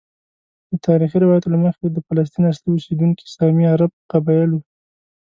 [0.71, 4.61] د تاریخي روایاتو له مخې د فلسطین اصلي اوسیدونکي سامي عرب قبائل وو.